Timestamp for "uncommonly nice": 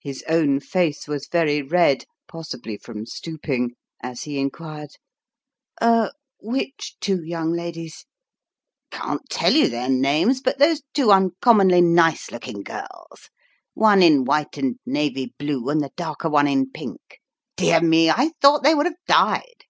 11.12-12.32